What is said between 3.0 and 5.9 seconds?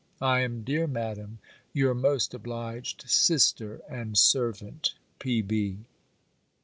sister and servant, P.B.